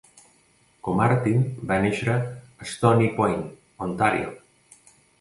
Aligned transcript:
Comartin 0.87 1.43
va 1.73 1.79
néixer 1.85 2.09
a 2.15 2.17
Stoney 2.73 3.15
Point, 3.23 3.47
Ontario. 3.91 4.37